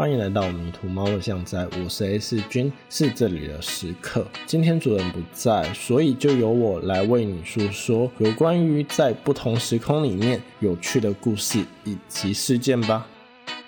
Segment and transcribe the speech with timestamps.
[0.00, 4.26] 欢迎来到迷途猫的巷仔，我是 S 君，是这里的食客。
[4.46, 13.06] 今天主人不在，所以就由我来为你诉说有关于在不同时空里面有趣的故事以及事件吧。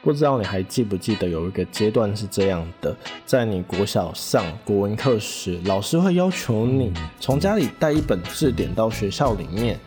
[0.00, 2.96] 不知道你还记不记得有一个阶段是这样的，
[3.26, 9.78] 在你国小上国文课时，老师会要求你从家里带一本字典到学校里面，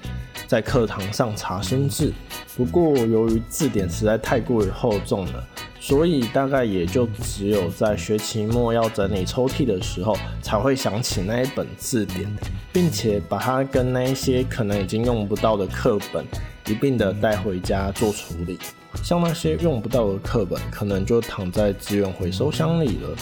[0.46, 2.14] 在课堂上查生字。
[2.56, 5.48] 不过由于字典实在太过于厚重了。
[5.88, 12.26] 所以大概也就只有在学期末要整理抽屉的时候，才会想起那一本字典，
[12.74, 16.26] 并且把它跟那一些可能已经用不到的课本
[16.66, 18.58] 一并的带回家做处理。
[19.04, 23.16] 像那些用不到的课本，可能就躺在资源回收箱里了。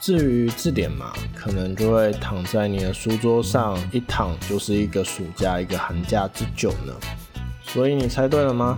[0.00, 6.92] 至于字典嘛，可能就会躺在你的书桌上，一躺就是一个暑假、一个寒假之久呢。
[7.62, 8.76] 所以你猜对了吗？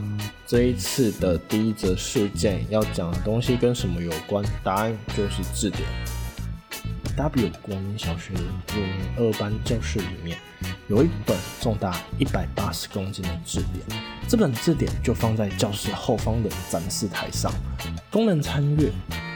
[0.49, 4.43] 这一次的第一则事件要讲的东西跟什么有关？
[4.65, 5.83] 答案就是字典。
[7.19, 10.39] W 国民小学五年二班教室里面
[10.87, 17.53] 有一本重达一百八十公斤的字典，这本字典就放在教室后方的展示台上，
[18.11, 18.91] 供人参阅。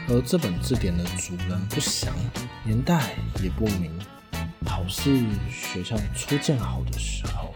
[0.09, 2.11] 而这本字典的主人不详，
[2.65, 3.91] 年代也不明，
[4.65, 5.15] 好似
[5.47, 7.53] 学校初建好的时候，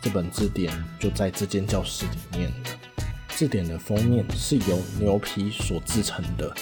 [0.00, 2.83] 这本字典就在这间教室里面了。
[3.36, 6.54] 字典的封面是由牛皮所制成的，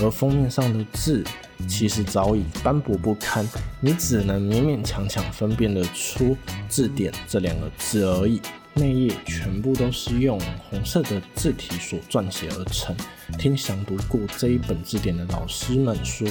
[0.00, 1.22] 而封面上的字
[1.68, 3.46] 其实早已斑驳不堪，
[3.78, 6.34] 你只能勉勉强强分辨得出
[6.66, 8.40] “字典”这两个字而已。
[8.72, 12.96] 内页全部都是用红色的字体所撰写而成。
[13.38, 16.26] 听详读过这一本字典的老师们说。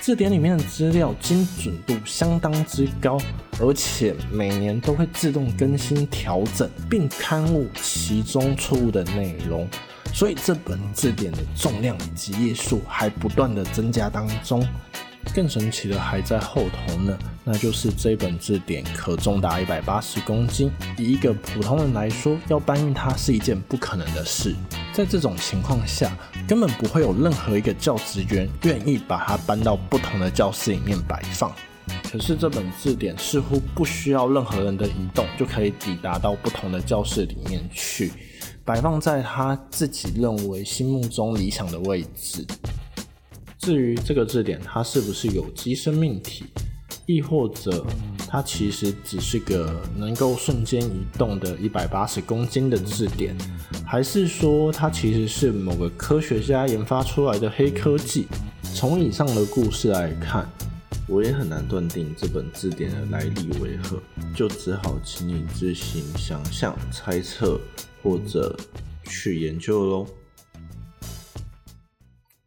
[0.00, 3.18] 字典里面的资料精准度相当之高，
[3.60, 9.68] 而且每年都会自动更新调整，并刊物其中错误的内容，
[10.14, 14.66] 所以这本字典的重量以及页数还不断的增加当中。
[15.34, 24.54] 更神奇的还在后头呢，那就是这本字典可重达一百八十公斤，以一个普通人来说，要搬运它是一件不可能的事。
[24.92, 26.16] 在这种情况下，
[26.48, 31.52] 根本不会有任何一个教职员愿意把它搬到不同的教室里面摆放。
[32.10, 38.12] 可是这本字典似乎不需要任何人的移动，就可以抵达到不同的教室里面去，
[38.64, 42.44] 摆放在他自己认为心目中理想的位置。
[43.60, 46.44] 至于这个字典，它是不是有机生命体？
[47.06, 47.84] 亦或者，
[48.26, 53.36] 它其实只是个能够瞬间移动的一百八十公斤的字典，
[53.84, 58.26] 还是说它其实是某个科学家研发出来的黑科技？
[58.74, 60.48] 从以上的故事来看，
[61.06, 64.00] 我也很难断定这本字典的来历为何，
[64.34, 67.60] 就只好请你自行想象、猜测
[68.02, 68.56] 或者
[69.04, 70.06] 去研究喽。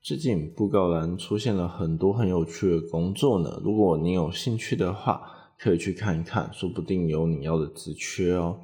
[0.04, 5.22] 最近布告栏出现了很多很有趣的工作呢，如果你有兴趣的话，
[5.58, 8.60] 可以去看一看，说不定有你要的职缺哦。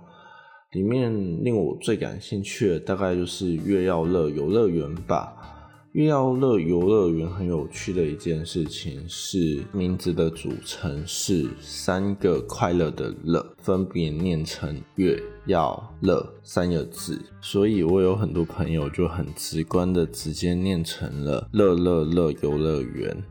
[0.73, 1.09] 里面
[1.41, 5.58] 令我最感兴趣的大概就是月耀乐游乐园吧。
[5.99, 23.21] 月耀乐游乐园很有趣的一件事情是，名字的组成是三个快乐的乐，分别念成月耀乐三个字，所以我有很多朋友就很直观的直接念成了乐乐乐游乐园。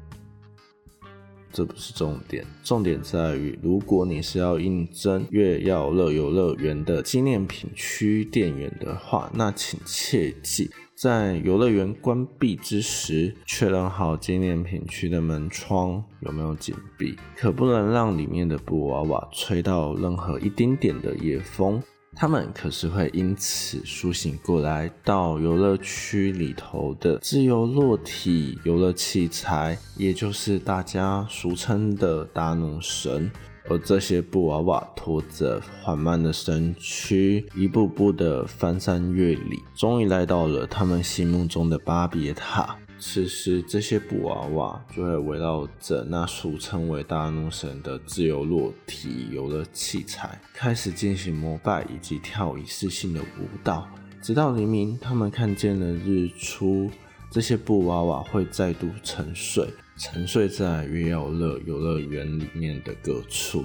[1.53, 10.70] 这不是重点，重点在于，如果你是要应征月耀乐游乐园的纪念品区店员的话，那请切记。
[10.94, 21.81] 在游乐园关闭之时，确认好纪念品区的门窗有没有紧闭，可不能让里面的布娃娃吹到任何一丁点的夜风，
[22.20, 33.30] 他们可是会因此苏醒过来，到游乐区里头的自由落体游乐器材，也就是大家俗称的大怒神。
[33.70, 42.76] 而这些布娃娃拖着缓慢的身躯，一步步的翻山越岭，终于来到了他们心目中的巴别塔。
[43.00, 53.87] 此时，这些布娃娃就会围绕着那俗称为大怒神的自由落体游乐器材，开始进行膜拜以及跳仪式性的舞蹈，
[54.20, 54.99] 直到黎明。
[55.00, 56.90] 他们看见了日出，
[57.31, 59.69] 这些布娃娃会再度沉睡。
[59.96, 63.64] 沉睡在月耀乐游乐园里面的各处，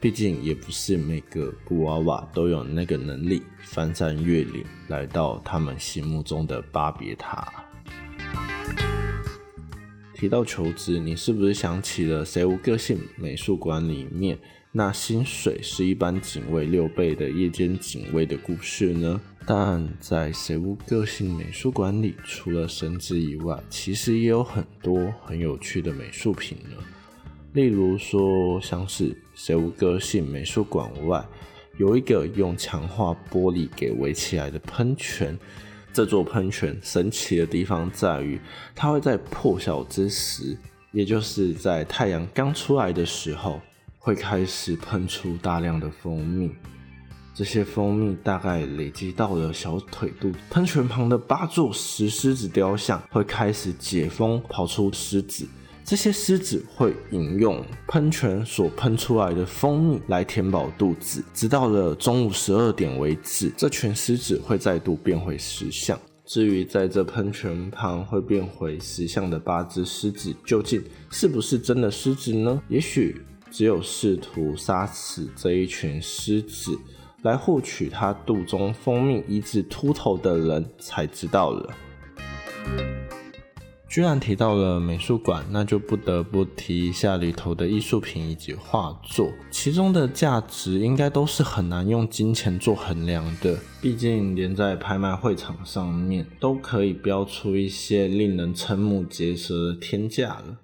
[0.00, 7.63] 毕竟也不是每个布娃娃都有那个能力翻山越岭来到他们心目中的巴别塔。
[10.24, 14.38] 提到求职，你是不是想起了《谁无个性美术馆》里面
[14.72, 19.20] 那薪水是一般警卫六倍的夜间警卫的故事呢？
[19.44, 26.82] 但在谁无个性美术馆里，除了神之以外，其实也有很多很有趣的美术品呢。
[27.52, 31.22] 例如说，像是谁无个性美术馆外，
[31.76, 35.38] 有一个用强化玻璃给围起来的喷泉。
[35.94, 38.40] 这座喷泉神奇的地方在于，
[38.74, 40.58] 它会在破晓之时，
[40.90, 43.60] 也就是在太阳刚出来的时候，
[44.00, 46.50] 会开始喷出大量的蜂蜜。
[47.32, 55.46] 这些蜂蜜大概累积到了小腿肚，喷泉旁的八座石狮子雕像会开始解封，跑出狮子。
[55.84, 63.52] 这些狮子会饮用喷泉所喷出来的蜂蜜来填饱肚子，直到了中午十二点为止。
[63.54, 66.00] 这群狮子会再度变回石像。
[66.24, 72.62] 至于在这喷泉旁会变回石像的八只狮子，究竟是不是真的狮子呢？
[72.68, 73.20] 也许
[73.50, 76.78] 只有试图杀死这一群狮子。
[77.24, 81.74] 来获取他肚中蜂蜜医治秃头的人才知道了。
[83.94, 93.56] 居然提到了美术馆，那就不得不提一下里头的艺术品以及画作，其中的价值应该都是很难用金钱做衡量的。
[93.80, 100.58] 毕竟连在拍卖会场上面都可以标出一些令人瞠目结舌的天价了。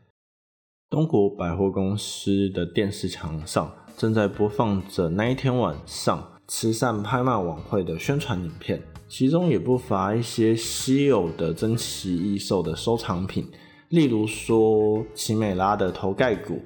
[0.88, 6.26] 东国百货公司的电视墙上正在播放着那一天晚上。
[6.48, 13.44] 慈善拍卖晚会的宣传影片，其中也不乏一些稀有的珍奇异兽的收藏品，
[13.88, 16.62] 例如说奇美拉的头盖骨、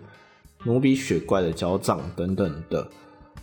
[0.65, 2.87] 努比雪怪的脚掌等等的。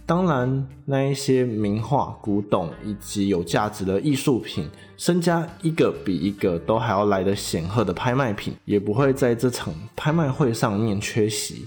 [0.06, 11.66] 当然，那一些名画、古董以及有价值的艺术品，身家一个比一个都还要来得显赫的拍卖品，也不会在这场拍卖会上面缺席。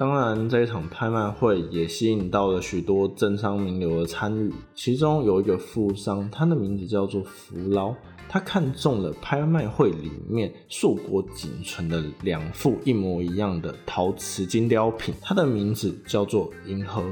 [0.00, 4.50] 当然，这一场拍卖会也吸引到了许多政商名流的参与。
[4.74, 7.94] 其中有一个富商，他的名字叫做福劳，
[8.26, 17.04] 他看中了拍卖会里面硕果仅存的两副一模一样的陶瓷金雕品，它的名字叫做银河。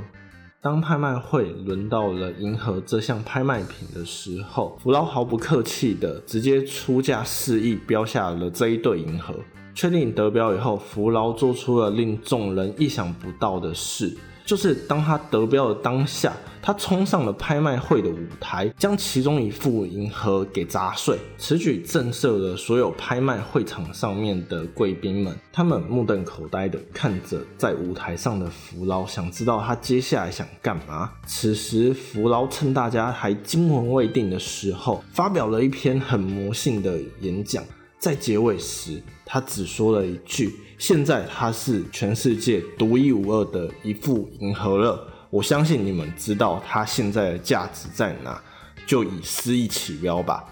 [0.63, 9.35] 当拍卖会轮到了银河这项拍卖品的时候，福劳毫不客气的直接出价四亿标下了这一对银河。
[9.79, 14.13] 确定得标以后，福劳做出了令众人意想不到的事，
[14.45, 21.17] 就是当他得标的当下，他冲上了拍卖会的舞台，将其中一副银河给砸碎。
[21.39, 31.09] 此举震慑了所有拍卖会场上面的贵宾们，他们目瞪口呆的看着在舞台上的福劳，想知道他接下来想干嘛。
[31.25, 37.63] 此时，福劳趁大家还惊魂未定的时候，发表了一篇很魔性的演讲。
[37.99, 48.41] 在结尾时，他只说了一句：“现在它是全世界独一无二的一副银河了。”我相信你们知道它现在的价值在哪，
[48.87, 50.45] 就以四亿起标吧。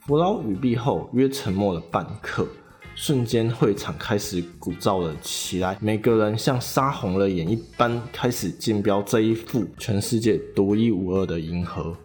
[0.00, 2.46] 福劳语毕后，约沉默了半刻，
[2.94, 11.96] 瞬间会场开始鼓噪了起来，每个人像杀红了眼一般开始竞标这一副全世界独一无二的银河。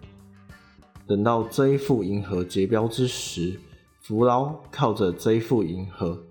[1.06, 3.60] 等到这一副银河结标之时，
[4.08, 6.24] 福劳靠着这副银河，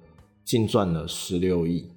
[0.42, 1.90] 净赚了十六亿。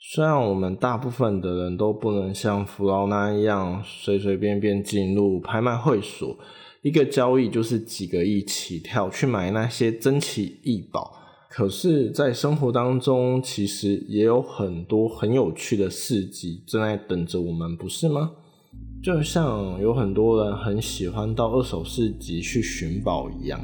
[0.00, 6.36] 虽然我们大部分的人都不能像福劳那样随随便便进入拍卖会所，
[6.82, 11.16] 一个交易就是几个亿起跳去买那些珍奇异宝，
[11.48, 18.32] 可是，在生活当中，其实也有很多很有趣的事迹正在等着我们，不是吗？
[19.04, 23.60] 就像有很多人很喜欢到二手市集去寻宝一样。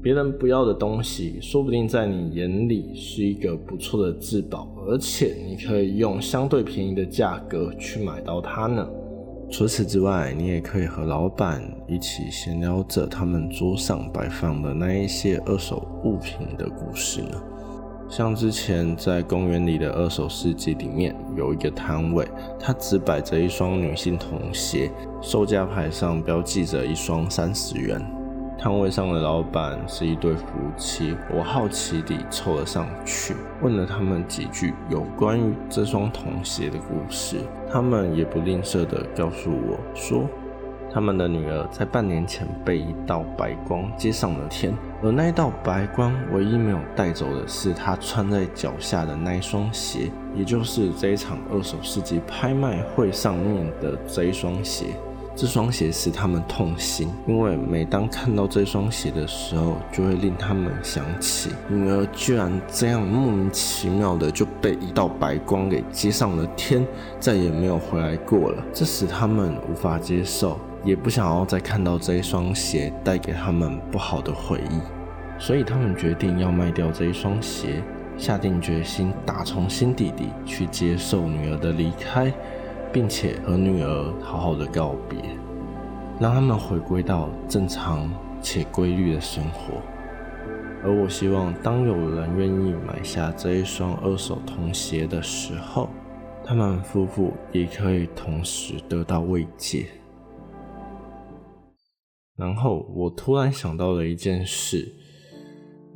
[0.00, 8.88] 别人不要的东西，说不定在你眼里是一个不错的至宝，而且你可以用相对便宜的价格去买到它呢。
[9.50, 17.42] 除此之外，你也可以和老板一起闲聊着他们桌上摆放的那一些二手物品的故事呢。
[18.08, 22.26] 像之前在公园里的二手市集里面，有一个摊位，
[22.58, 24.90] 它只摆着一双女性童鞋，
[25.20, 28.00] 售价牌上标记着一双三十元。
[28.58, 30.44] 摊位上的老板是一对夫
[30.76, 37.36] 妻，我好奇地凑了上去，问了他们几句有关于这双童鞋的故事。
[37.72, 40.28] 他们也不吝啬地告诉我说，
[40.92, 44.74] 他们的女儿在半年前被一道白光接上了天，
[45.04, 54.86] 而那道白光唯一没有带走的是她穿在脚下的那一双鞋，也就是这一场二手市集拍卖会上面的这一双鞋。
[55.40, 66.84] 这双鞋使他们痛心，因为每当看到这双鞋的时候，就会令他们想起女儿居然这样莫名其妙的就被一道白光给接上了天，
[67.20, 68.64] 再也没有回来过了。
[68.72, 74.80] 这使他们无法接受，也不想要再看到这一双鞋带给他们不好的回忆，
[75.40, 77.80] 所以他们决定要卖掉这一双鞋，
[78.16, 82.34] 下定决心打从心底里去接受女儿的离开，
[82.92, 85.18] 并且和女儿好好的告别，
[86.20, 89.74] 让他们回归到正常且规律的生活。
[90.82, 95.88] 而我希望，当有人愿意买下这一双二手童鞋的时候，
[96.44, 99.86] 他们夫妇也可以同时得到慰藉。
[102.36, 104.94] 然后我突然想到了一件事，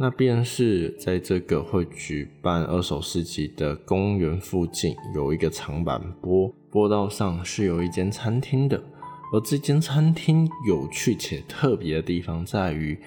[0.03, 8.83] 那便是在这个会举办二手市集的公园附近，有一个长板坡，坡道上是有一间餐厅的。
[9.33, 12.99] 而这间餐厅有趣且特别的地方在于，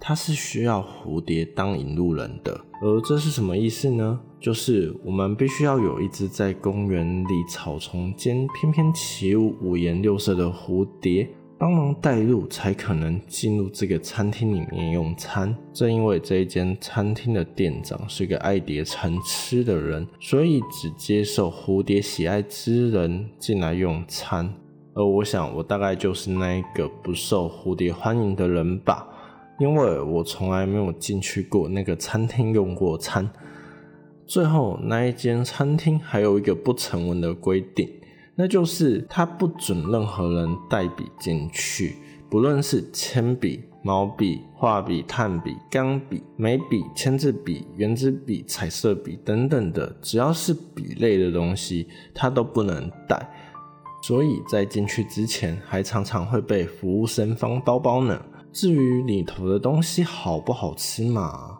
[0.00, 2.60] 它是需要蝴蝶当引路人的。
[2.82, 4.18] 而这是什么意思呢？
[4.40, 11.28] 就是我们必须要有一只在公园里草丛间翩翩起舞、五颜六色的蝴蝶。
[11.60, 15.54] 帮忙带路，才可能进入这个餐厅里面用餐。
[15.74, 24.50] 正因为这一间餐厅的店长是个爱蝶成痴的人，所以只接受蝴蝶喜爱之人进来用餐。
[24.94, 29.06] 而我想，我大概就是那一个不受蝴蝶欢迎的人吧，
[29.58, 33.30] 因为我从来没有进去过那个餐厅用过餐。
[34.26, 37.86] 最后，那一间餐厅还有一个不成文的规定。
[38.40, 41.98] 那就是他不准任何人带笔进去，
[42.30, 53.30] 不论是铅笔、毛笔、画笔、炭笔、钢笔、眉笔、签字笔、圆珠笔、彩色笔等等的，只要是笔类的东西，他都不能带。
[54.02, 58.18] 所以在进去之前，还常常会被服务生放包包呢。
[58.50, 61.58] 至于里头的东西好不好吃嘛，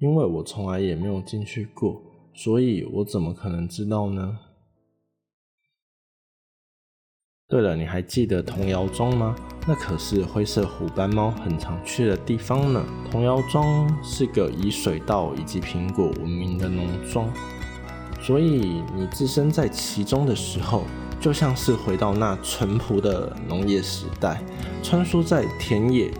[0.00, 2.02] 因为我从来也没有进去过，
[2.34, 4.36] 所以我怎么可能知道呢？
[7.48, 9.36] 对了，你还记得童谣庄吗？
[9.68, 12.84] 那可是灰色虎斑猫很常去的地方呢。
[13.08, 17.30] 童谣庄是个以水稻以及苹果闻名的农庄，
[18.20, 20.82] 所以你置身在其中的时候，
[21.20, 24.42] 就像是回到那淳朴的农业时代，
[24.82, 26.10] 穿梭在田野、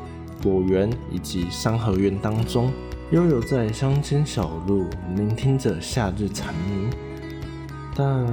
[0.45, 2.73] 果园以及三合院当中，
[3.11, 6.89] 悠游在乡间小路，聆听着夏日蝉鸣。
[7.97, 8.25] 但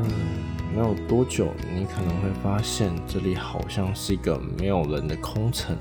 [0.73, 5.77] 没有多久，你可能会发现这里好像是一个没有人的空城，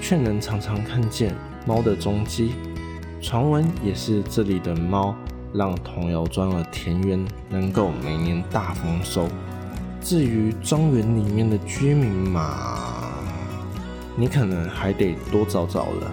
[0.00, 1.34] 却能常常看见
[1.66, 2.54] 猫的踪迹。
[3.20, 5.14] 传闻也是这里的猫
[5.52, 9.28] 让童谣庄的田园能够每年大丰收。
[10.00, 13.12] 至于庄园里面的居民嘛，
[14.16, 16.10] 你可能还得多找找了。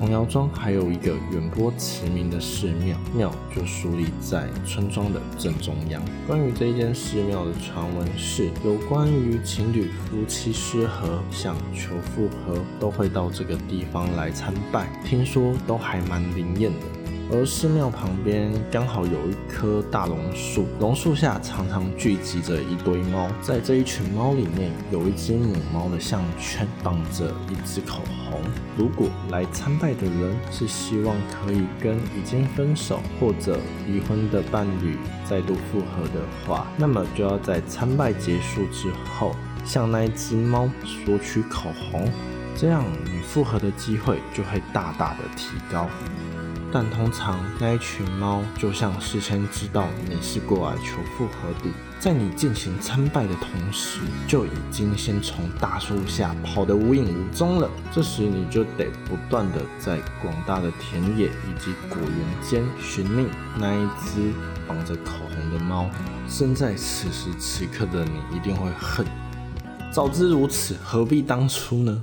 [0.00, 6.02] 童谣庄还有一个远播驰名的寺庙，庙就树立在村庄的正中央。
[6.26, 16.86] 关于这一间寺庙的传闻是，有关于情侣夫妻失和想求复合，都会到这个地方来参拜，听说都还蛮灵验的。
[17.30, 28.00] 而寺庙旁边刚好有一棵大榕树，榕树下常常聚集着一堆猫，在这一群猫里面，有一只母猫的项圈绑着一只口
[28.76, 34.96] 如果来参拜的人是希望可以跟已经分手或者离婚的伴侣
[35.28, 39.34] 再度复合的话，那么就要在参拜结束之后，
[39.64, 42.10] 向那只猫索取口红，
[42.56, 45.88] 这样你复合的机会就会大大的提高。
[46.72, 51.70] 但通常那一群猫就像事先知道你是过来求复合的，
[52.00, 57.68] 在你进行参拜的同时，就已经先从大树下跑得无影无踪了。
[57.92, 63.26] 这时你就得不断的在广大的田野以及果园间寻觅
[63.58, 64.32] 那一只
[64.66, 65.90] 绑着口红的猫。
[66.26, 69.04] 身在此时此刻的你一定会恨，
[69.92, 72.02] 早知如此，何必当初呢？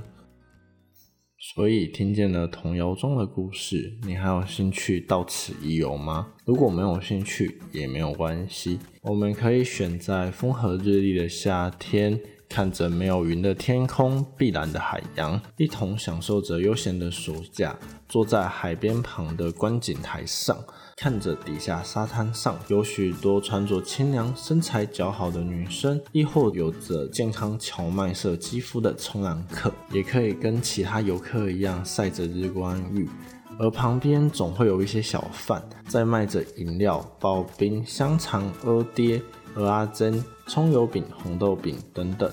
[1.54, 6.28] 所以听见了童谣中的故事，你还有兴趣到此一游吗？
[6.44, 17.76] 如果没有兴趣也没有关系，我们可以选在风和日丽的夏天，看着没有云的天空、碧蓝的海洋，一同享受着悠闲的暑假，
[18.08, 20.56] 坐在海边旁的观景台上。
[20.96, 33.08] 看着底下沙滩上有许多穿着清凉、身材姣好的女生，亦或有着健康荞麦色肌肤的冲浪客，也可以跟其他游客一样晒着日光浴。
[33.60, 39.20] 而旁边总会有一些小贩在卖着饮料、刨冰、香肠、阿爹、
[39.58, 42.30] 鹅阿珍、葱油饼、红豆饼等等。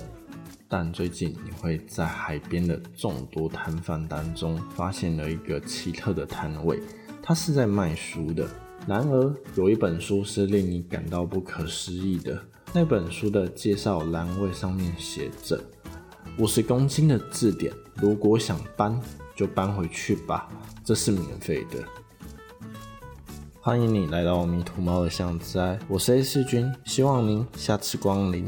[0.68, 6.80] 但最近你会在海边的众多摊贩当中发现了一个奇特的摊位。
[7.24, 8.48] 它是在卖书的，
[8.86, 12.40] 然而有一本书是令你感到不可思议的。
[12.72, 15.60] 那本书的介绍栏位上面写着
[16.38, 19.00] ：“五十公斤的字典，如果想搬
[19.36, 20.48] 就搬回去吧，
[20.84, 21.84] 这是免费的。
[23.66, 25.58] 欢迎你来到迷途猫的巷子，
[25.88, 28.48] 我是 A 四君，希望您下次光临。